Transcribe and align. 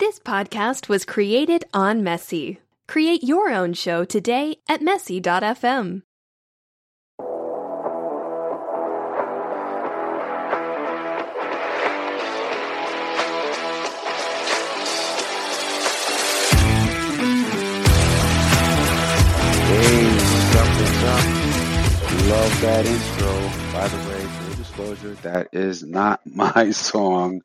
This 0.00 0.18
podcast 0.18 0.88
was 0.88 1.04
created 1.04 1.66
on 1.72 2.02
Messy. 2.02 2.58
Create 2.88 3.22
your 3.22 3.52
own 3.52 3.74
show 3.74 4.04
today 4.04 4.56
at 4.68 4.82
messy.fm. 4.82 6.02
Hey, 19.68 20.06
what's 20.16 20.56
up, 20.56 20.68
what's 20.80 21.04
up? 21.04 21.24
Love 22.26 22.60
that 22.62 22.84
intro. 22.84 23.32
By 23.72 23.86
the 23.86 24.08
way, 24.08 24.20
full 24.26 24.54
disclosure, 24.56 25.14
that 25.22 25.50
is 25.52 25.84
not 25.84 26.20
my 26.26 26.72
song, 26.72 27.42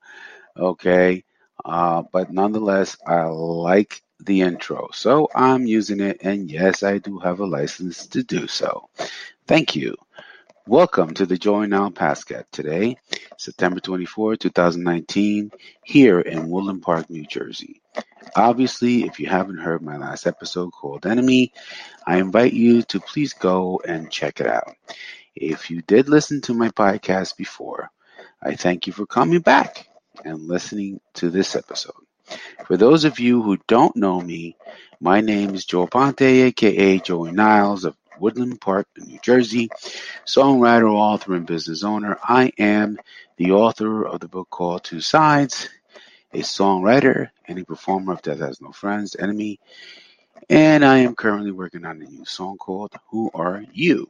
okay? 0.57 1.23
Uh, 1.65 2.03
but 2.11 2.31
nonetheless, 2.31 2.97
I 3.05 3.23
like 3.23 4.01
the 4.19 4.41
intro, 4.41 4.89
so 4.93 5.29
I'm 5.35 5.65
using 5.65 5.99
it, 5.99 6.19
and 6.21 6.49
yes, 6.49 6.83
I 6.83 6.97
do 6.97 7.19
have 7.19 7.39
a 7.39 7.45
license 7.45 8.07
to 8.07 8.23
do 8.23 8.47
so. 8.47 8.89
Thank 9.47 9.75
you. 9.75 9.95
Welcome 10.67 11.13
to 11.15 11.25
the 11.25 11.37
Joey 11.37 11.67
Niles 11.67 11.93
Podcast 11.93 12.45
today, 12.51 12.97
September 13.37 13.79
24, 13.79 14.35
2019, 14.37 15.51
here 15.83 16.19
in 16.19 16.49
Woodland 16.49 16.81
Park, 16.81 17.09
New 17.09 17.25
Jersey. 17.25 17.81
Obviously, 18.35 19.03
if 19.03 19.19
you 19.19 19.27
haven't 19.27 19.57
heard 19.57 19.81
my 19.81 19.97
last 19.97 20.27
episode 20.27 20.71
called 20.71 21.05
Enemy, 21.05 21.51
I 22.05 22.17
invite 22.19 22.53
you 22.53 22.83
to 22.83 22.99
please 22.99 23.33
go 23.33 23.81
and 23.85 24.11
check 24.11 24.39
it 24.39 24.47
out. 24.47 24.75
If 25.35 25.69
you 25.71 25.81
did 25.81 26.07
listen 26.07 26.41
to 26.41 26.53
my 26.53 26.69
podcast 26.69 27.35
before, 27.35 27.89
I 28.41 28.55
thank 28.55 28.87
you 28.87 28.93
for 28.93 29.05
coming 29.05 29.41
back 29.41 29.88
and 30.25 30.47
listening 30.47 30.99
to 31.15 31.29
this 31.29 31.55
episode. 31.55 31.93
For 32.65 32.77
those 32.77 33.05
of 33.05 33.19
you 33.19 33.41
who 33.41 33.57
don't 33.67 33.95
know 33.95 34.21
me, 34.21 34.55
my 34.99 35.21
name 35.21 35.55
is 35.55 35.65
Joe 35.65 35.87
Ponte, 35.87 36.21
aka 36.21 36.99
Joey 36.99 37.31
Niles 37.31 37.85
of 37.85 37.95
Woodland 38.19 38.59
Park, 38.59 38.87
New 38.97 39.19
Jersey, 39.21 39.69
songwriter, 40.25 40.91
author, 40.91 41.35
and 41.35 41.47
business 41.47 41.83
owner. 41.83 42.17
I 42.21 42.51
am 42.57 42.99
the 43.37 43.53
author 43.53 44.05
of 44.05 44.19
the 44.19 44.27
book 44.27 44.49
called 44.49 44.83
Two 44.83 45.01
Sides, 45.01 45.69
a 46.33 46.39
songwriter 46.39 47.29
and 47.47 47.57
a 47.57 47.65
performer 47.65 48.13
of 48.13 48.21
Death 48.21 48.39
Has 48.39 48.61
No 48.61 48.71
Friends, 48.71 49.15
Enemy, 49.17 49.59
and 50.49 50.83
I 50.83 50.99
am 50.99 51.15
currently 51.15 51.51
working 51.51 51.85
on 51.85 52.01
a 52.01 52.05
new 52.05 52.25
song 52.25 52.57
called 52.57 52.93
Who 53.09 53.31
Are 53.33 53.63
You? 53.71 54.09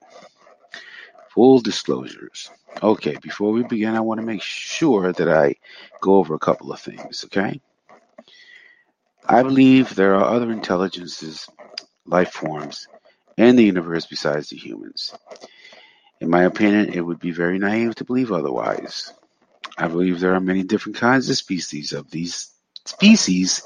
Full 1.30 1.60
disclosures. 1.60 2.50
Okay, 2.82 3.18
before 3.22 3.52
we 3.52 3.64
begin, 3.64 3.96
I 3.96 4.02
want 4.02 4.20
to 4.20 4.26
make 4.26 4.42
sure 4.42 5.12
that 5.12 5.30
I 5.30 5.56
go 6.02 6.16
over 6.16 6.34
a 6.36 6.40
couple 6.40 6.72
of 6.72 6.80
things, 6.80 7.26
okay? 7.26 7.62
I 9.28 9.44
believe 9.44 9.94
there 9.94 10.16
are 10.16 10.34
other 10.34 10.52
intelligences, 10.52 11.48
life 12.06 12.32
forms, 12.32 12.88
and 13.38 13.58
the 13.58 13.64
universe 13.64 14.06
besides 14.06 14.50
the 14.50 14.58
humans. 14.58 15.14
In 16.20 16.30
my 16.30 16.44
opinion, 16.44 16.94
it 16.94 17.02
would 17.02 17.20
be 17.20 17.32
very 17.32 17.60
naive 17.60 17.96
to 17.96 18.06
believe 18.06 18.32
otherwise. 18.32 19.14
I 19.78 19.88
believe 19.88 20.20
there 20.20 20.36
are 20.36 20.42
many 20.42 20.64
different 20.64 20.98
kinds 20.98 21.30
of 21.30 21.38
species 21.38 21.94
of 21.94 22.10
these 22.12 22.52
species. 22.86 23.64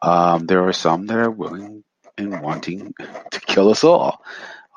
Um, 0.00 0.46
there 0.46 0.66
are 0.66 0.72
some 0.72 1.06
that 1.06 1.18
are 1.18 1.30
willing 1.30 1.84
and 2.16 2.40
wanting 2.40 2.94
to 3.30 3.40
kill 3.40 3.70
us 3.70 3.84
all. 3.84 4.22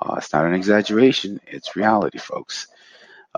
Uh, 0.03 0.15
it's 0.17 0.33
not 0.33 0.45
an 0.45 0.53
exaggeration, 0.53 1.39
it's 1.47 1.77
reality, 1.77 2.17
folks. 2.17 2.67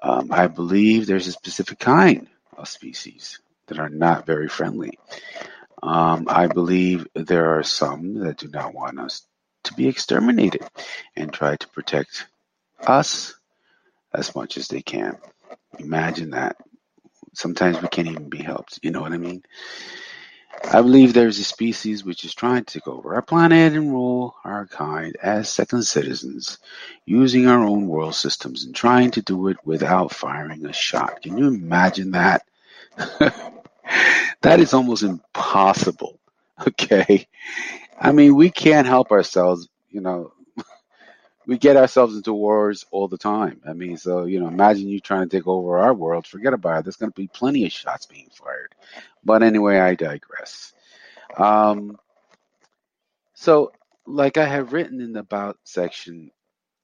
Um, 0.01 0.31
I 0.31 0.47
believe 0.47 1.05
there's 1.05 1.27
a 1.27 1.31
specific 1.31 1.79
kind 1.79 2.27
of 2.57 2.67
species 2.67 3.39
that 3.67 3.79
are 3.79 3.89
not 3.89 4.25
very 4.25 4.49
friendly. 4.49 4.97
Um, 5.83 6.25
I 6.27 6.47
believe 6.47 7.07
there 7.13 7.57
are 7.59 7.63
some 7.63 8.19
that 8.19 8.37
do 8.37 8.47
not 8.47 8.73
want 8.73 8.99
us 8.99 9.25
to 9.65 9.73
be 9.75 9.87
exterminated 9.87 10.63
and 11.15 11.31
try 11.31 11.55
to 11.55 11.67
protect 11.69 12.25
us 12.85 13.35
as 14.13 14.35
much 14.35 14.57
as 14.57 14.67
they 14.67 14.81
can. 14.81 15.17
Imagine 15.77 16.31
that. 16.31 16.57
Sometimes 17.33 17.81
we 17.81 17.87
can't 17.89 18.07
even 18.07 18.29
be 18.29 18.41
helped. 18.41 18.79
You 18.81 18.91
know 18.91 19.01
what 19.01 19.13
I 19.13 19.17
mean? 19.17 19.43
I 20.63 20.81
believe 20.81 21.13
there's 21.13 21.39
a 21.39 21.43
species 21.43 22.03
which 22.03 22.23
is 22.23 22.33
trying 22.33 22.65
to 22.65 22.73
take 22.79 22.87
over 22.87 23.15
our 23.15 23.21
planet 23.21 23.73
and 23.73 23.91
rule 23.91 24.35
our 24.43 24.65
kind 24.67 25.15
as 25.21 25.49
second 25.49 25.83
citizens, 25.83 26.57
using 27.05 27.47
our 27.47 27.63
own 27.63 27.87
world 27.87 28.15
systems 28.15 28.65
and 28.65 28.75
trying 28.75 29.11
to 29.11 29.21
do 29.21 29.47
it 29.47 29.57
without 29.65 30.13
firing 30.13 30.65
a 30.65 30.73
shot. 30.73 31.21
Can 31.21 31.37
you 31.37 31.47
imagine 31.47 32.11
that? 32.11 32.45
that 34.41 34.59
is 34.59 34.73
almost 34.73 35.03
impossible. 35.03 36.19
Okay. 36.67 37.27
I 37.99 38.11
mean, 38.13 38.35
we 38.35 38.49
can't 38.51 38.87
help 38.87 39.11
ourselves, 39.11 39.67
you 39.89 40.01
know. 40.01 40.31
We 41.47 41.57
get 41.57 41.77
ourselves 41.77 42.15
into 42.15 42.33
wars 42.33 42.85
all 42.91 43.07
the 43.07 43.17
time. 43.17 43.61
I 43.67 43.73
mean, 43.73 43.97
so, 43.97 44.25
you 44.25 44.39
know, 44.39 44.47
imagine 44.47 44.87
you 44.87 44.99
trying 44.99 45.29
to 45.29 45.37
take 45.37 45.47
over 45.47 45.77
our 45.77 45.93
world. 45.93 46.25
Forget 46.25 46.53
about 46.53 46.79
it. 46.79 46.83
There's 46.85 46.95
going 46.95 47.11
to 47.11 47.15
be 47.15 47.27
plenty 47.27 47.65
of 47.65 47.71
shots 47.71 48.05
being 48.07 48.29
fired. 48.31 48.73
But 49.23 49.43
anyway, 49.43 49.77
I 49.79 49.95
digress. 49.95 50.73
Um, 51.37 51.97
so, 53.33 53.71
like 54.07 54.37
I 54.37 54.45
have 54.45 54.73
written 54.73 55.01
in 55.01 55.13
the 55.13 55.19
about 55.19 55.57
section 55.63 56.31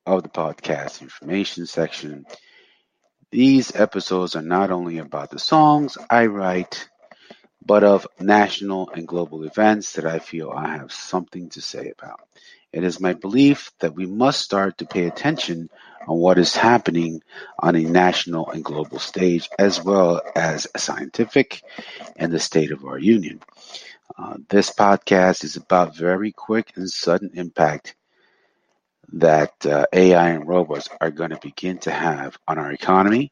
of 0.05 0.23
the 0.23 0.29
podcast 0.29 1.01
information 1.01 1.65
section, 1.65 2.25
these 3.31 3.75
episodes 3.75 4.35
are 4.35 4.41
not 4.41 4.71
only 4.71 4.97
about 4.97 5.31
the 5.31 5.39
songs 5.39 5.97
I 6.09 6.25
write, 6.25 6.89
but 7.65 7.83
of 7.83 8.07
national 8.19 8.89
and 8.89 9.07
global 9.07 9.43
events 9.43 9.93
that 9.93 10.05
I 10.05 10.19
feel 10.19 10.51
I 10.51 10.77
have 10.77 10.91
something 10.91 11.49
to 11.49 11.61
say 11.61 11.91
about. 11.97 12.21
It 12.73 12.83
is 12.83 12.99
my 12.99 13.13
belief 13.13 13.71
that 13.79 13.95
we 13.95 14.05
must 14.05 14.41
start 14.41 14.77
to 14.79 14.85
pay 14.85 15.05
attention 15.07 15.69
on 16.07 16.17
what 16.17 16.37
is 16.37 16.55
happening 16.55 17.21
on 17.59 17.75
a 17.75 17.83
national 17.83 18.49
and 18.49 18.63
global 18.63 18.99
stage, 18.99 19.49
as 19.59 19.83
well 19.83 20.21
as 20.35 20.67
scientific 20.77 21.61
and 22.15 22.31
the 22.31 22.39
state 22.39 22.71
of 22.71 22.85
our 22.85 22.97
union. 22.99 23.41
Uh, 24.17 24.37
this 24.49 24.71
podcast 24.71 25.43
is 25.43 25.57
about 25.57 25.95
very 25.95 26.31
quick 26.31 26.71
and 26.75 26.89
sudden 26.89 27.31
impact 27.35 27.95
that 29.13 29.53
uh, 29.65 29.85
AI 29.93 30.29
and 30.31 30.47
robots 30.47 30.89
are 31.01 31.11
going 31.11 31.31
to 31.31 31.39
begin 31.41 31.77
to 31.79 31.91
have 31.91 32.37
on 32.47 32.57
our 32.57 32.71
economy, 32.71 33.31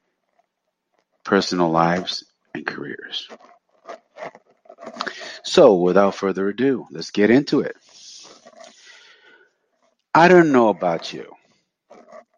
personal 1.24 1.70
lives, 1.70 2.26
and 2.54 2.66
careers. 2.66 3.28
So, 5.44 5.76
without 5.76 6.16
further 6.16 6.50
ado, 6.50 6.88
let's 6.92 7.12
get 7.12 7.30
into 7.30 7.62
it. 7.62 7.76
I 10.14 10.28
don't 10.28 10.52
know 10.52 10.70
about 10.70 11.14
you, 11.14 11.36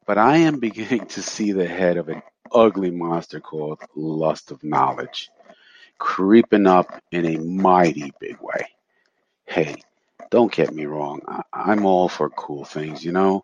but 0.07 0.17
I 0.17 0.37
am 0.37 0.59
beginning 0.67 1.07
to 1.07 1.21
see 1.21 1.51
the 1.53 1.67
head 1.67 1.97
of 1.97 2.09
an 2.09 2.21
ugly 2.53 2.91
monster 2.91 3.39
called 3.39 3.79
lust 3.95 4.51
of 4.51 4.63
knowledge 4.63 5.29
creeping 5.99 6.67
up 6.67 7.01
in 7.11 7.25
a 7.25 7.37
mighty 7.39 8.11
big 8.19 8.37
way. 8.41 8.67
Hey, 9.45 9.75
don't 10.31 10.51
get 10.51 10.73
me 10.73 10.85
wrong, 10.85 11.21
I- 11.27 11.43
I'm 11.53 11.85
all 11.85 12.09
for 12.09 12.29
cool 12.29 12.65
things, 12.65 13.03
you 13.05 13.11
know, 13.11 13.43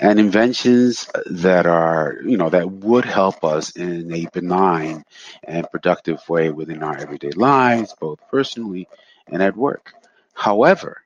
and 0.00 0.18
inventions 0.20 1.08
that 1.26 1.66
are, 1.66 2.16
you 2.24 2.36
know, 2.38 2.50
that 2.50 2.70
would 2.70 3.04
help 3.06 3.44
us 3.44 3.70
in 3.76 4.12
a 4.12 4.26
benign 4.32 5.04
and 5.44 5.70
productive 5.70 6.20
way 6.28 6.50
within 6.50 6.82
our 6.82 6.96
everyday 6.98 7.30
lives, 7.32 7.94
both 8.00 8.20
personally 8.30 8.88
and 9.28 9.42
at 9.42 9.56
work. 9.56 9.92
However, 10.34 10.98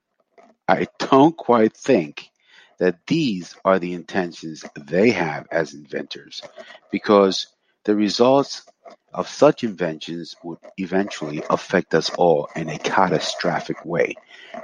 I 0.69 0.87
don't 0.99 1.37
quite 1.37 1.77
think 1.77 2.31
that 2.79 2.99
these 3.07 3.55
are 3.65 3.79
the 3.79 3.95
intentions 3.95 4.65
they 4.77 5.11
have 5.11 5.47
as 5.51 5.75
inventors 5.75 6.43
because 6.91 7.49
the 7.85 7.95
results 7.95 8.67
of 9.13 9.29
such 9.29 9.65
inventions 9.65 10.37
would 10.43 10.59
eventually 10.77 11.43
affect 11.49 11.95
us 11.95 12.11
all 12.11 12.49
in 12.55 12.69
a 12.69 12.79
catastrophic 12.79 13.85
way, 13.85 14.15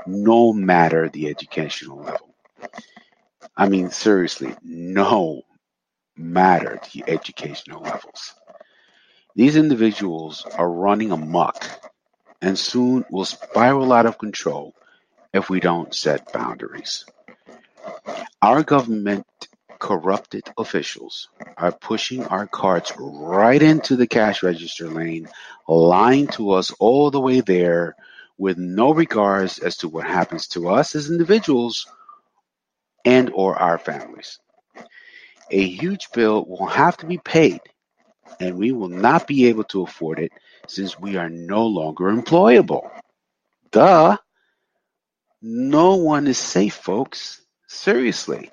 no 0.06 0.52
matter 0.52 1.08
the 1.08 1.28
educational 1.28 1.98
level. 1.98 2.34
I 3.56 3.68
mean, 3.68 3.90
seriously, 3.90 4.54
no 4.62 5.42
matter 6.16 6.80
the 6.92 7.04
educational 7.06 7.82
levels. 7.82 8.34
These 9.34 9.56
individuals 9.56 10.44
are 10.44 10.70
running 10.70 11.10
amok 11.10 11.64
and 12.42 12.58
soon 12.58 13.04
will 13.10 13.24
spiral 13.24 13.92
out 13.92 14.04
of 14.04 14.18
control 14.18 14.74
if 15.32 15.48
we 15.48 15.60
don't 15.60 15.94
set 15.94 16.32
boundaries. 16.32 17.06
Our 18.42 18.62
government 18.62 19.26
corrupted 19.78 20.44
officials 20.58 21.28
are 21.56 21.72
pushing 21.72 22.24
our 22.26 22.46
carts 22.46 22.92
right 22.98 23.62
into 23.62 23.96
the 23.96 24.06
cash 24.06 24.42
register 24.42 24.88
lane, 24.88 25.28
lying 25.68 26.28
to 26.28 26.52
us 26.52 26.72
all 26.78 27.10
the 27.10 27.20
way 27.20 27.40
there 27.40 27.96
with 28.38 28.58
no 28.58 28.92
regards 28.94 29.58
as 29.58 29.78
to 29.78 29.88
what 29.88 30.06
happens 30.06 30.48
to 30.48 30.68
us 30.70 30.94
as 30.94 31.10
individuals 31.10 31.86
and 33.04 33.30
or 33.34 33.56
our 33.56 33.78
families. 33.78 34.38
A 35.50 35.62
huge 35.62 36.08
bill 36.12 36.44
will 36.46 36.66
have 36.66 36.96
to 36.98 37.06
be 37.06 37.18
paid 37.18 37.60
and 38.40 38.56
we 38.56 38.72
will 38.72 38.88
not 38.88 39.26
be 39.26 39.46
able 39.48 39.64
to 39.64 39.82
afford 39.82 40.18
it 40.18 40.32
since 40.68 40.98
we 40.98 41.16
are 41.16 41.28
no 41.30 41.66
longer 41.66 42.06
employable. 42.06 42.90
duh. 43.72 44.16
No 45.42 45.96
one 45.96 46.28
is 46.28 46.38
safe, 46.38 46.74
folks. 46.74 47.41
Seriously. 47.72 48.50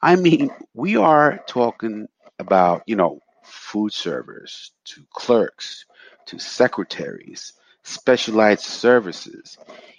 I 0.00 0.14
mean, 0.16 0.50
we 0.72 0.96
are 0.96 1.42
talking 1.48 2.06
about, 2.38 2.84
you 2.86 2.94
know, 2.94 3.20
food 3.42 3.92
servers 3.92 4.70
to 4.84 5.04
clerks 5.10 5.84
to 6.26 6.38
secretaries, 6.38 7.54
specialized 7.82 8.62
services. 8.62 9.58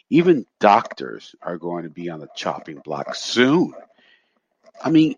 Even 0.10 0.46
doctors 0.60 1.36
are 1.42 1.58
going 1.58 1.84
to 1.84 1.90
be 1.90 2.10
on 2.10 2.22
the 2.22 2.30
chopping 2.36 2.78
block 2.78 3.16
soon. 3.16 3.74
I 4.82 4.90
mean, 4.90 5.16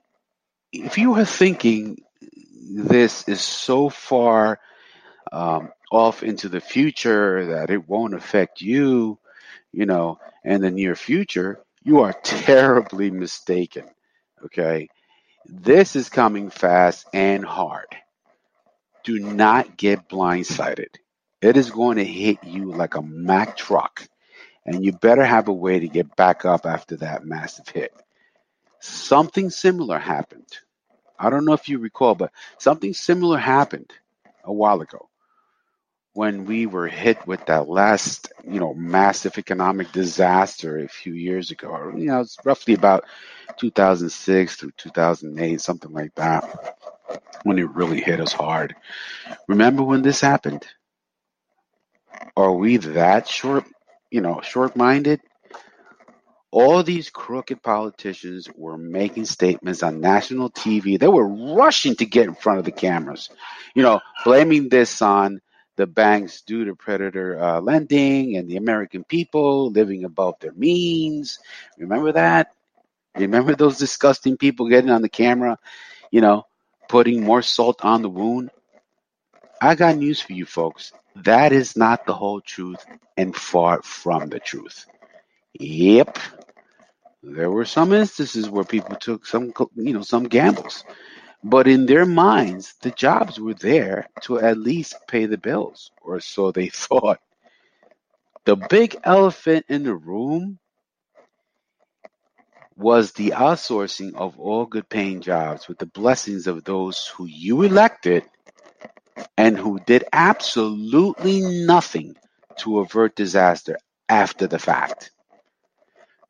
if 0.74 0.98
you 0.98 1.14
are 1.14 1.26
thinking 1.26 2.02
this 2.72 3.28
is 3.30 3.42
so 3.42 3.90
far 3.90 4.60
um, 5.32 5.70
off 5.92 6.24
into 6.24 6.50
the 6.50 6.62
future 6.62 7.46
that 7.46 7.70
it 7.70 7.88
won't 7.88 8.16
affect 8.16 8.60
you, 8.60 9.20
you 9.72 9.86
know, 9.86 10.20
in 10.44 10.62
the 10.62 10.72
near 10.72 10.96
future, 10.96 11.62
you 11.88 12.02
are 12.02 12.12
terribly 12.22 13.10
mistaken. 13.10 13.86
Okay. 14.44 14.90
This 15.46 15.96
is 15.96 16.10
coming 16.10 16.50
fast 16.50 17.08
and 17.14 17.46
hard. 17.46 17.88
Do 19.06 19.20
not 19.20 19.78
get 19.78 20.10
blindsided. 20.10 20.98
It 21.42 21.56
is 21.56 21.72
going 21.72 21.96
to 21.96 22.04
hit 22.04 22.44
you 22.44 22.74
like 22.74 22.96
a 22.96 23.02
Mack 23.02 23.56
truck, 23.56 24.06
and 24.66 24.84
you 24.84 24.92
better 24.92 25.24
have 25.24 25.48
a 25.48 25.54
way 25.54 25.80
to 25.80 25.88
get 25.88 26.14
back 26.18 26.44
up 26.44 26.66
after 26.66 26.98
that 26.98 27.24
massive 27.24 27.70
hit. 27.70 27.94
Something 28.82 29.50
similar 29.50 29.98
happened. 29.98 30.52
I 31.18 31.30
don't 31.30 31.46
know 31.46 31.54
if 31.54 31.70
you 31.70 31.80
recall, 31.80 32.16
but 32.16 32.34
something 32.58 32.94
similar 32.94 33.38
happened 33.38 33.94
a 34.44 34.52
while 34.52 34.82
ago 34.82 35.08
when 36.18 36.46
we 36.46 36.66
were 36.66 36.88
hit 36.88 37.28
with 37.28 37.46
that 37.46 37.70
last, 37.70 38.34
you 38.44 38.60
know, 38.60 38.74
massive 38.74 39.38
economic 39.38 39.92
disaster 39.92 40.80
a 40.80 40.88
few 40.88 41.14
years 41.14 41.52
ago. 41.52 41.94
You 41.96 42.06
know, 42.06 42.22
it's 42.22 42.40
roughly 42.44 42.74
about 42.74 43.04
2006 43.58 44.56
through 44.56 44.72
2008, 44.78 45.62
something 45.62 45.92
like 45.92 46.16
that, 46.16 46.76
when 47.44 47.60
it 47.60 47.70
really 47.70 48.02
hit 48.02 48.20
us 48.20 48.34
hard. 48.34 48.74
Remember 49.48 49.84
when 49.84 50.02
this 50.02 50.20
happened? 50.20 50.66
Are 52.36 52.52
we 52.52 52.78
that 52.78 53.28
short, 53.28 53.66
you 54.10 54.22
know, 54.22 54.42
short-minded? 54.42 55.22
All 56.50 56.82
these 56.82 57.12
crooked 57.12 57.62
politicians 57.62 58.50
were 58.56 58.80
making 58.80 59.26
statements 59.26 59.84
on 59.84 60.02
national 60.02 60.50
TV. 60.50 60.98
They 60.98 61.08
were 61.08 61.28
rushing 61.28 61.96
to 61.98 62.08
get 62.08 62.26
in 62.26 62.34
front 62.34 62.58
of 62.58 62.66
the 62.66 62.72
cameras, 62.72 63.30
you 63.76 63.84
know, 63.84 64.00
blaming 64.26 64.70
this 64.70 65.00
on 65.04 65.42
the 65.78 65.88
banks 65.88 66.42
due 66.42 66.66
to 66.66 66.76
predator 66.76 67.40
uh, 67.40 67.62
lending 67.62 68.38
and 68.38 68.50
the 68.50 68.58
American 68.58 69.04
people 69.06 69.72
living 69.72 70.06
above 70.06 70.36
their 70.42 70.54
means. 70.54 71.40
Remember 71.80 72.14
that? 72.14 72.54
Remember 73.18 73.56
those 73.56 73.78
disgusting 73.78 74.38
people 74.38 74.70
getting 74.70 74.92
on 74.92 75.02
the 75.02 75.10
camera, 75.10 75.58
you 76.12 76.22
know, 76.22 76.46
putting 76.90 77.24
more 77.24 77.42
salt 77.44 77.84
on 77.84 78.02
the 78.04 78.10
wound? 78.10 78.52
I 79.62 79.76
got 79.76 79.98
news 79.98 80.22
for 80.22 80.34
you 80.34 80.46
folks. 80.46 80.94
That 81.16 81.54
is 81.54 81.78
not 81.78 82.06
the 82.06 82.14
whole 82.14 82.42
truth 82.42 82.86
and 83.18 83.36
far 83.36 83.82
from 83.84 84.30
the 84.30 84.40
truth. 84.40 84.86
Yep. 85.60 86.18
There 87.24 87.52
were 87.52 87.66
some 87.66 87.94
instances 87.94 88.50
where 88.50 88.64
people 88.66 88.96
took 88.96 89.26
some, 89.26 89.54
you 89.76 89.94
know, 89.94 90.02
some 90.02 90.24
gambles. 90.26 90.84
But 91.50 91.68
in 91.68 91.88
their 91.88 92.06
minds, 92.06 92.76
the 92.84 92.92
jobs 92.92 93.40
were 93.40 93.56
there 93.56 94.08
to 94.24 94.40
at 94.40 94.58
least 94.60 94.96
pay 95.08 95.28
the 95.28 95.38
bills, 95.40 95.92
or 96.04 96.20
so 96.22 96.52
they 96.52 96.70
thought. 96.74 97.20
The 98.46 98.58
big 98.58 98.98
elephant 99.04 99.66
in 99.70 99.84
the 99.84 99.96
room 99.96 100.60
was 102.78 103.14
the 103.14 103.32
outsourcing 103.32 104.16
of 104.16 104.40
all 104.40 104.66
good 104.66 104.90
paying 104.90 105.22
jobs 105.22 105.68
with 105.68 105.80
the 105.80 105.88
blessings 105.88 106.48
of 106.48 106.64
those 106.66 107.08
who 107.18 107.26
you 107.28 107.64
elected 107.64 108.24
and 109.38 109.58
who 109.58 109.80
did 109.86 110.06
absolutely 110.14 111.42
nothing 111.42 112.16
to 112.60 112.80
avert 112.80 113.16
disaster 113.16 113.78
after 114.10 114.48
the 114.48 114.60
fact. 114.60 115.12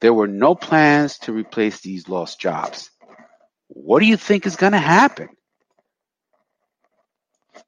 There 0.02 0.14
were 0.14 0.28
no 0.28 0.56
plans 0.56 1.20
to 1.20 1.34
replace 1.34 1.82
these 1.82 2.10
lost 2.10 2.40
jobs. 2.40 2.92
What 3.68 4.00
do 4.00 4.06
you 4.06 4.18
think 4.18 4.46
is 4.46 4.56
going 4.56 4.74
to 4.74 4.80
happen? 4.80 5.30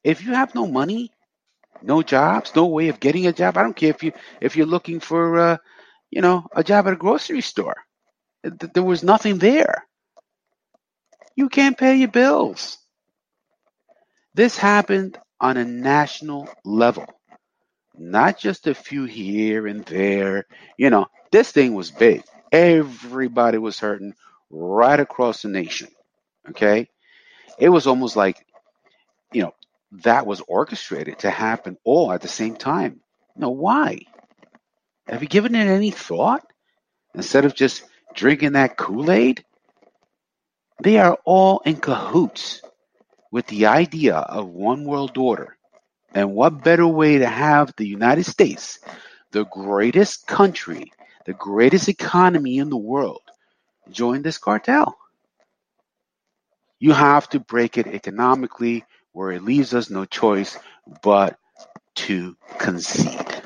If 0.03 0.23
you 0.23 0.33
have 0.33 0.55
no 0.55 0.67
money, 0.67 1.11
no 1.81 2.01
jobs, 2.01 2.55
no 2.55 2.65
way 2.67 2.89
of 2.89 2.99
getting 2.99 3.27
a 3.27 3.33
job, 3.33 3.57
I 3.57 3.63
don't 3.63 3.75
care 3.75 3.89
if 3.91 4.03
you 4.03 4.13
if 4.41 4.55
you're 4.55 4.65
looking 4.67 4.99
for 4.99 5.39
uh, 5.39 5.57
you 6.11 6.21
know, 6.21 6.47
a 6.55 6.63
job 6.63 6.87
at 6.87 6.93
a 6.93 6.97
grocery 6.97 7.41
store. 7.41 7.75
There 8.43 8.83
was 8.83 9.03
nothing 9.03 9.37
there. 9.39 9.85
You 11.35 11.49
can't 11.49 11.77
pay 11.77 11.95
your 11.97 12.09
bills. 12.09 12.77
This 14.33 14.57
happened 14.57 15.17
on 15.39 15.57
a 15.57 15.65
national 15.65 16.49
level, 16.63 17.05
not 17.97 18.37
just 18.37 18.67
a 18.67 18.75
few 18.75 19.05
here 19.05 19.67
and 19.67 19.85
there. 19.85 20.45
You 20.77 20.89
know, 20.89 21.07
this 21.31 21.51
thing 21.51 21.73
was 21.73 21.91
big. 21.91 22.23
Everybody 22.51 23.57
was 23.57 23.79
hurting 23.79 24.13
right 24.49 24.99
across 24.99 25.41
the 25.41 25.49
nation. 25.49 25.89
Okay? 26.49 26.89
It 27.57 27.69
was 27.69 27.87
almost 27.87 28.15
like, 28.15 28.45
you 29.31 29.43
know, 29.43 29.53
that 30.03 30.25
was 30.25 30.41
orchestrated 30.47 31.19
to 31.19 31.29
happen 31.29 31.77
all 31.83 32.11
at 32.11 32.21
the 32.21 32.27
same 32.27 32.55
time. 32.55 33.01
Now, 33.35 33.49
why? 33.49 33.99
Have 35.07 35.21
you 35.21 35.29
given 35.29 35.55
it 35.55 35.67
any 35.67 35.91
thought? 35.91 36.45
Instead 37.15 37.45
of 37.45 37.55
just 37.55 37.83
drinking 38.13 38.53
that 38.53 38.77
Kool 38.77 39.11
Aid? 39.11 39.43
They 40.81 40.97
are 40.99 41.17
all 41.25 41.61
in 41.65 41.77
cahoots 41.77 42.61
with 43.31 43.47
the 43.47 43.65
idea 43.65 44.15
of 44.15 44.47
one 44.47 44.85
world 44.85 45.17
order. 45.17 45.57
And 46.13 46.33
what 46.33 46.63
better 46.63 46.87
way 46.87 47.19
to 47.19 47.27
have 47.27 47.73
the 47.75 47.87
United 47.87 48.25
States, 48.25 48.79
the 49.31 49.45
greatest 49.45 50.25
country, 50.25 50.91
the 51.25 51.33
greatest 51.33 51.89
economy 51.89 52.57
in 52.57 52.69
the 52.69 52.77
world, 52.77 53.21
join 53.91 54.21
this 54.21 54.37
cartel? 54.37 54.97
You 56.79 56.93
have 56.93 57.29
to 57.29 57.39
break 57.39 57.77
it 57.77 57.87
economically 57.87 58.85
where 59.11 59.31
it 59.31 59.43
leaves 59.43 59.73
us 59.73 59.89
no 59.89 60.05
choice 60.05 60.57
but 61.03 61.37
to 61.95 62.35
concede. 62.57 63.43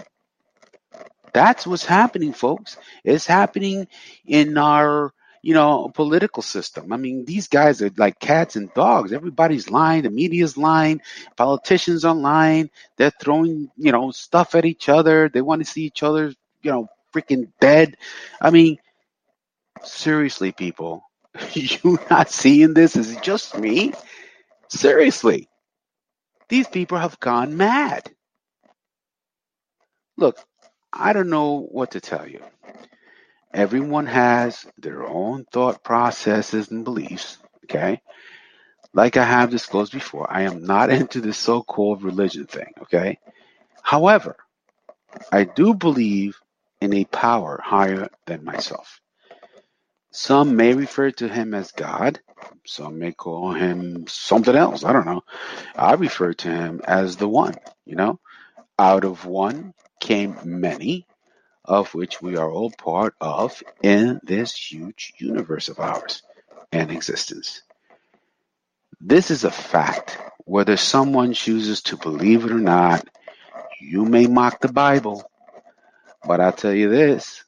That's 1.33 1.65
what's 1.65 1.85
happening, 1.85 2.33
folks. 2.33 2.77
It's 3.03 3.25
happening 3.25 3.87
in 4.25 4.57
our 4.57 5.13
you 5.43 5.53
know, 5.53 5.91
political 5.93 6.41
system. 6.41 6.93
I 6.93 6.97
mean, 6.97 7.25
these 7.25 7.49
guys 7.49 7.81
are 7.81 7.91
like 7.97 8.17
cats 8.17 8.55
and 8.55 8.73
dogs. 8.73 9.11
Everybody's 9.11 9.69
lying. 9.69 10.03
The 10.03 10.09
media's 10.09 10.57
lying. 10.57 11.01
Politicians 11.35 12.05
are 12.05 12.15
lying. 12.15 12.69
They're 12.95 13.11
throwing, 13.11 13.69
you 13.77 13.91
know, 13.91 14.11
stuff 14.11 14.55
at 14.55 14.63
each 14.65 14.87
other. 14.87 15.29
They 15.29 15.41
want 15.41 15.61
to 15.61 15.69
see 15.69 15.83
each 15.83 16.01
other, 16.01 16.33
you 16.61 16.71
know, 16.71 16.87
freaking 17.13 17.51
dead. 17.59 17.97
I 18.41 18.51
mean, 18.51 18.77
seriously, 19.85 20.51
people, 20.51 21.03
you 21.53 21.99
not 22.09 22.29
seeing 22.29 22.73
this? 22.73 22.95
Is 22.95 23.11
it 23.11 23.23
just 23.23 23.57
me? 23.57 23.93
Seriously, 24.69 25.47
these 26.49 26.67
people 26.67 26.97
have 26.97 27.19
gone 27.19 27.57
mad. 27.57 28.11
Look, 30.17 30.37
I 30.91 31.13
don't 31.13 31.29
know 31.29 31.59
what 31.59 31.91
to 31.91 32.01
tell 32.01 32.27
you. 32.27 32.41
Everyone 33.53 34.07
has 34.07 34.65
their 34.77 35.03
own 35.07 35.45
thought 35.51 35.83
processes 35.83 36.71
and 36.71 36.83
beliefs, 36.83 37.37
okay? 37.65 38.01
Like 38.93 39.17
I 39.17 39.23
have 39.23 39.49
disclosed 39.51 39.91
before, 39.93 40.31
I 40.31 40.43
am 40.43 40.63
not 40.63 40.89
into 40.91 41.21
this 41.21 41.37
so-called 41.37 42.03
religion 42.03 42.45
thing, 42.45 42.73
okay? 42.83 43.19
However, 43.83 44.37
I 45.31 45.43
do 45.43 45.73
believe 45.75 46.39
in 46.81 46.93
a 46.93 47.05
power 47.05 47.59
higher 47.63 48.09
than 48.25 48.43
myself. 48.43 48.99
Some 50.13 50.55
may 50.55 50.75
refer 50.75 51.09
to 51.09 51.27
him 51.27 51.55
as 51.55 51.71
God. 51.71 52.19
Some 52.67 52.99
may 52.99 53.13
call 53.13 53.51
him 53.51 54.05
something 54.07 54.55
else. 54.55 54.83
I 54.83 54.93
don't 54.93 55.07
know. 55.07 55.23
I 55.75 55.93
refer 55.93 56.33
to 56.33 56.47
him 56.49 56.81
as 56.83 57.17
the 57.17 57.27
one, 57.27 57.55
you 57.83 57.95
know? 57.95 58.19
Out 58.77 59.05
of 59.05 59.25
one 59.25 59.73
came 59.99 60.37
many, 60.43 61.07
of 61.65 61.95
which 61.95 62.21
we 62.21 62.37
are 62.37 62.49
all 62.49 62.69
part 62.69 63.15
of 63.19 63.63
in 63.81 64.19
this 64.21 64.55
huge 64.55 65.13
universe 65.17 65.67
of 65.67 65.79
ours 65.79 66.21
and 66.71 66.91
existence. 66.91 67.63
This 69.01 69.31
is 69.31 69.43
a 69.43 69.51
fact. 69.51 70.19
Whether 70.45 70.77
someone 70.77 71.33
chooses 71.33 71.81
to 71.83 71.97
believe 71.97 72.45
it 72.45 72.51
or 72.51 72.59
not, 72.59 73.07
you 73.81 74.05
may 74.05 74.27
mock 74.27 74.59
the 74.59 74.71
Bible, 74.71 75.23
but 76.23 76.39
I'll 76.39 76.51
tell 76.51 76.73
you 76.73 76.89
this 76.89 77.43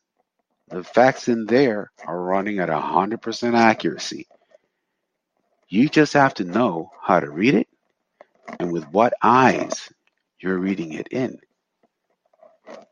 the 0.69 0.84
facts 0.84 1.27
in 1.29 1.45
there 1.45 1.91
are 2.05 2.19
running 2.22 2.60
at 2.60 2.69
100% 2.69 3.55
accuracy. 3.57 4.27
You 5.69 5.89
just 5.89 6.13
have 6.13 6.36
to 6.36 6.45
know 6.45 6.91
how 7.01 7.19
to 7.19 7.29
read 7.29 7.55
it 7.55 7.67
and 8.60 8.72
with 8.72 8.86
what 8.89 9.13
eyes 9.24 9.89
you're 10.39 10.57
reading 10.60 10.93
it 10.93 11.10
in. 11.12 11.39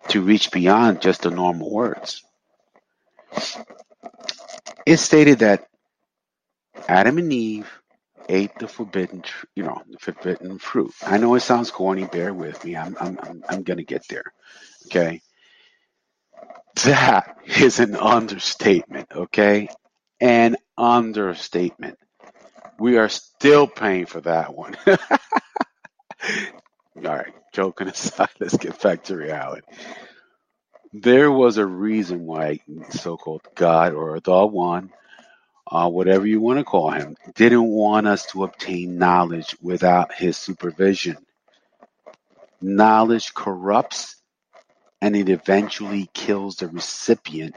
to 0.10 0.22
reach 0.22 0.52
beyond 0.52 1.02
just 1.02 1.24
the 1.24 1.32
normal 1.32 1.72
words. 1.72 2.24
It 4.86 4.98
stated 4.98 5.40
that 5.40 5.68
Adam 6.88 7.18
and 7.18 7.34
Eve 7.34 7.70
ate 8.30 8.58
the 8.60 8.68
forbidden, 8.68 9.24
you 9.56 9.64
know, 9.64 9.82
the 9.90 10.00
forbidden 10.00 10.60
fruit. 10.60 10.94
I 11.06 11.18
know 11.18 11.36
it 11.36 11.42
sounds 11.42 11.72
corny. 11.72 12.06
Bear 12.06 12.34
with 12.34 12.64
me. 12.66 12.76
I'm, 12.78 12.98
I'm, 13.00 13.20
I'm, 13.22 13.44
I'm 13.50 13.64
gonna 13.64 13.84
get 13.84 14.08
there. 14.10 14.26
Okay. 14.88 15.22
That 16.86 17.38
is 17.46 17.80
an 17.80 17.96
understatement. 17.96 19.10
Okay, 19.16 19.70
an 20.22 20.58
understatement. 20.78 21.98
We 22.80 22.98
are 22.98 23.10
still 23.10 23.68
paying 23.68 24.06
for 24.08 24.22
that 24.22 24.56
one. 24.56 24.76
All 24.88 24.98
right, 27.04 27.34
joking 27.54 27.88
aside, 27.90 28.30
let's 28.40 28.58
get 28.58 28.82
back 28.82 29.06
to 29.06 29.18
reality. 29.18 29.62
There 30.94 31.32
was 31.32 31.58
a 31.58 31.66
reason 31.66 32.26
why 32.26 32.60
so-called 32.92 33.44
God 33.56 33.94
or 33.94 34.20
the 34.20 34.46
One 34.46 34.92
uh, 35.72 35.90
whatever 35.90 36.28
you 36.28 36.42
want 36.42 36.60
to 36.60 36.66
call 36.66 36.92
him, 36.92 37.16
didn't 37.36 37.66
want 37.68 38.08
us 38.08 38.26
to 38.28 38.44
obtain 38.44 38.98
knowledge 38.98 39.56
without 39.62 40.14
his 40.14 40.38
supervision. 40.38 41.18
Knowledge 42.62 43.34
corrupts 43.34 44.16
and 45.04 45.18
it 45.18 45.28
eventually 45.28 46.10
kills 46.14 46.56
the 46.56 46.70
recipient 46.70 47.54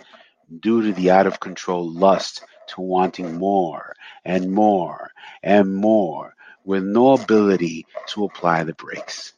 due 0.61 0.83
to 0.83 0.93
the 0.93 1.13
out 1.13 1.29
of 1.29 1.39
control 1.39 1.89
lust 1.89 2.43
to 2.67 2.81
wanting 2.81 3.37
more 3.37 3.95
and 4.25 4.51
more 4.51 5.13
and 5.45 5.73
more 5.73 6.35
with 6.65 6.83
no 6.83 7.13
ability 7.13 7.87
to 8.09 8.25
apply 8.25 8.65
the 8.65 8.75
brakes 8.75 9.33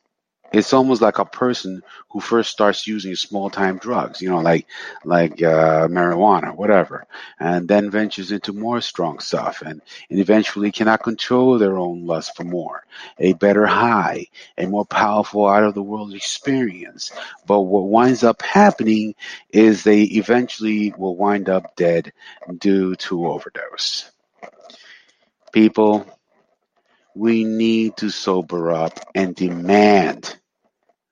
it's 0.52 0.72
almost 0.72 1.02
like 1.02 1.18
a 1.18 1.24
person 1.24 1.82
who 2.10 2.20
first 2.20 2.50
starts 2.50 2.86
using 2.86 3.14
small 3.14 3.50
time 3.50 3.78
drugs, 3.78 4.22
you 4.22 4.30
know, 4.30 4.40
like 4.40 4.66
like 5.04 5.42
uh, 5.42 5.88
marijuana, 5.88 6.54
whatever, 6.54 7.06
and 7.38 7.68
then 7.68 7.90
ventures 7.90 8.32
into 8.32 8.52
more 8.52 8.80
strong 8.80 9.18
stuff, 9.18 9.62
and, 9.62 9.82
and 10.10 10.18
eventually 10.20 10.72
cannot 10.72 11.02
control 11.02 11.58
their 11.58 11.76
own 11.76 12.06
lust 12.06 12.36
for 12.36 12.44
more, 12.44 12.84
a 13.18 13.34
better 13.34 13.66
high, 13.66 14.26
a 14.56 14.66
more 14.66 14.86
powerful 14.86 15.46
out 15.46 15.64
of 15.64 15.74
the 15.74 15.82
world 15.82 16.14
experience. 16.14 17.12
But 17.46 17.62
what 17.62 17.88
winds 17.88 18.24
up 18.24 18.42
happening 18.42 19.14
is 19.50 19.82
they 19.84 20.02
eventually 20.02 20.94
will 20.96 21.16
wind 21.16 21.48
up 21.48 21.76
dead 21.76 22.12
due 22.58 22.94
to 22.96 23.26
overdose. 23.26 24.10
People, 25.52 26.06
we 27.14 27.44
need 27.44 27.96
to 27.98 28.10
sober 28.10 28.70
up 28.70 29.00
and 29.14 29.34
demand 29.34 30.37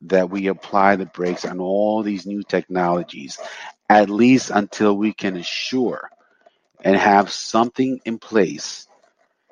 that 0.08 0.30
we 0.30 0.48
apply 0.48 0.96
the 0.96 1.06
brakes 1.06 1.44
on 1.44 1.60
all 1.60 2.02
these 2.02 2.26
new 2.26 2.42
technologies, 2.42 3.38
at 3.88 4.10
least 4.10 4.50
until 4.50 4.96
we 4.96 5.12
can 5.12 5.36
assure 5.36 6.10
and 6.82 6.96
have 6.96 7.30
something 7.30 8.00
in 8.04 8.18
place 8.18 8.86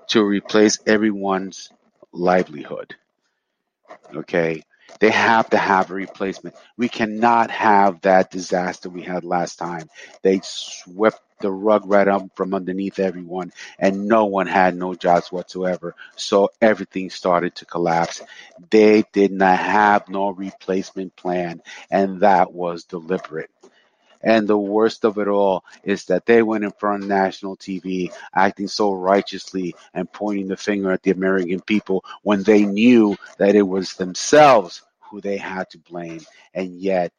to 0.09 0.23
replace 0.23 0.79
everyone's 0.87 1.71
livelihood. 2.13 2.95
Okay? 4.15 4.63
They 5.01 5.11
have 5.11 5.51
to 5.51 5.59
have 5.59 5.91
a 5.91 5.95
replacement. 5.95 6.55
We 6.77 6.89
cannot 6.89 7.51
have 7.51 8.01
that 8.03 8.31
disaster 8.31 8.89
we 8.89 9.03
had 9.03 9.25
last 9.25 9.57
time. 9.59 9.89
They 10.23 10.41
swept 10.43 11.21
the 11.41 11.51
rug 11.51 11.87
right 11.87 12.07
up 12.09 12.29
from 12.35 12.55
underneath 12.55 12.99
everyone, 12.99 13.53
and 13.79 14.07
no 14.07 14.27
one 14.27 14.47
had 14.47 14.77
no 14.77 14.95
jobs 14.95 15.31
whatsoever. 15.33 15.95
So 16.17 16.51
everything 16.61 17.11
started 17.11 17.55
to 17.57 17.67
collapse. 17.67 18.23
They 18.71 19.05
did 19.13 19.33
not 19.33 19.59
have 19.59 20.09
no 20.09 20.31
replacement 20.31 21.17
plan, 21.17 21.63
and 21.91 22.21
that 22.21 22.53
was 22.53 22.85
deliberate. 22.85 23.51
And 24.25 24.49
the 24.49 24.59
worst 24.59 25.05
of 25.05 25.19
it 25.19 25.29
all 25.29 25.65
is 25.83 26.07
that 26.07 26.25
they 26.25 26.43
went 26.43 26.65
in 26.65 26.71
front 26.71 27.03
of 27.03 27.09
national 27.11 27.59
TV 27.59 28.11
acting 28.35 28.69
so 28.69 28.93
righteously 28.93 29.75
and 29.93 30.11
pointing 30.11 30.49
the 30.49 30.57
finger 30.57 30.91
at 30.93 31.03
the 31.03 31.11
American 31.11 31.61
people 31.61 32.05
when 32.23 32.43
they 32.43 32.65
knew 32.65 33.17
that 33.37 33.55
it 33.55 33.63
was 33.63 33.93
themselves 33.95 34.81
who 35.11 35.21
they 35.21 35.37
had 35.37 35.69
to 35.71 35.79
blame. 35.79 36.23
And 36.55 36.81
yet 36.81 37.13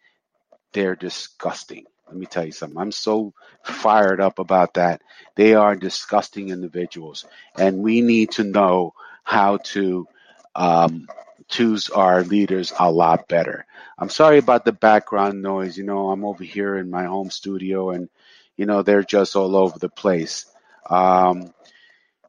they're 0.73 0.95
disgusting. 0.95 1.85
Let 2.07 2.15
me 2.15 2.25
tell 2.27 2.45
you 2.45 2.51
something. 2.51 2.77
I'm 2.77 2.91
so 2.91 3.33
fired 3.63 4.21
up 4.21 4.39
about 4.39 4.75
that. 4.75 5.01
They 5.35 5.55
are 5.55 5.75
disgusting 5.75 6.49
individuals, 6.49 7.25
and 7.57 7.79
we 7.79 8.01
need 8.01 8.31
to 8.31 8.43
know 8.43 8.93
how 9.23 9.57
to 9.57 10.07
um, 10.55 11.07
choose 11.47 11.89
our 11.89 12.23
leaders 12.23 12.71
a 12.79 12.91
lot 12.91 13.27
better. 13.27 13.65
I'm 13.97 14.09
sorry 14.09 14.37
about 14.37 14.65
the 14.65 14.71
background 14.71 15.41
noise. 15.41 15.77
You 15.77 15.83
know, 15.83 16.09
I'm 16.09 16.25
over 16.25 16.43
here 16.43 16.77
in 16.77 16.89
my 16.89 17.05
home 17.05 17.31
studio, 17.31 17.89
and 17.89 18.09
you 18.55 18.65
know 18.65 18.83
they're 18.83 19.03
just 19.03 19.35
all 19.35 19.55
over 19.55 19.79
the 19.79 19.89
place. 19.89 20.45
Um, 20.87 21.53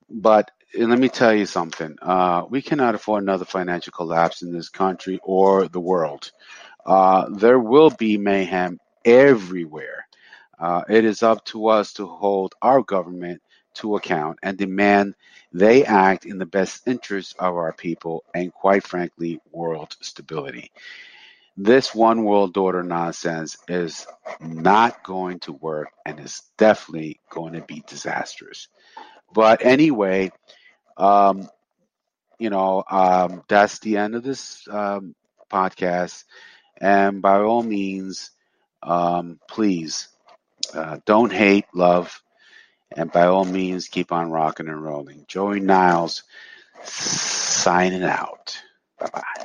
but 0.08 0.50
let 0.74 0.98
me 0.98 1.08
tell 1.08 1.34
you 1.34 1.46
something. 1.46 1.96
Uh, 2.00 2.44
we 2.48 2.62
cannot 2.62 2.94
afford 2.94 3.22
another 3.22 3.44
financial 3.44 3.92
collapse 3.92 4.42
in 4.42 4.52
this 4.52 4.68
country 4.68 5.20
or 5.22 5.68
the 5.68 5.80
world. 5.80 6.30
Uh, 6.84 7.28
there 7.30 7.58
will 7.58 7.90
be 7.90 8.16
mayhem 8.16 8.78
everywhere. 9.06 10.06
Uh, 10.58 10.82
it 10.88 11.04
is 11.06 11.22
up 11.22 11.44
to 11.46 11.68
us 11.68 11.94
to 11.94 12.06
hold 12.06 12.54
our 12.62 12.82
government 12.82 13.42
to 13.74 13.96
account 13.96 14.38
and 14.42 14.58
demand 14.58 15.14
they 15.52 15.84
act 15.84 16.26
in 16.26 16.38
the 16.38 16.46
best 16.46 16.86
interests 16.86 17.34
of 17.38 17.54
our 17.56 17.72
people 17.72 18.24
and, 18.34 18.52
quite 18.52 18.84
frankly, 18.84 19.40
world 19.52 19.96
stability. 20.00 20.72
This 21.56 21.94
one 21.94 22.24
world 22.24 22.56
order 22.58 22.82
nonsense 22.82 23.56
is 23.68 24.06
not 24.40 25.02
going 25.04 25.40
to 25.40 25.52
work 25.52 25.90
and 26.04 26.20
is 26.20 26.42
definitely 26.58 27.20
going 27.30 27.54
to 27.54 27.62
be 27.62 27.82
disastrous. 27.86 28.68
But 29.32 29.64
anyway, 29.64 30.32
um, 30.98 31.48
you 32.38 32.50
know, 32.50 32.84
um, 32.90 33.42
that's 33.48 33.78
the 33.78 33.96
end 33.98 34.14
of 34.14 34.22
this 34.22 34.68
um, 34.70 35.14
podcast. 35.50 36.24
And 36.78 37.22
by 37.22 37.38
all 37.40 37.62
means, 37.62 38.32
um, 38.86 39.40
please 39.48 40.08
uh, 40.74 40.98
don't 41.06 41.32
hate, 41.32 41.66
love, 41.74 42.22
and 42.96 43.12
by 43.12 43.26
all 43.26 43.44
means, 43.44 43.88
keep 43.88 44.12
on 44.12 44.30
rocking 44.30 44.68
and 44.68 44.82
rolling. 44.82 45.24
Joey 45.28 45.60
Niles 45.60 46.22
signing 46.84 48.04
out. 48.04 48.58
Bye 48.98 49.10
bye. 49.12 49.44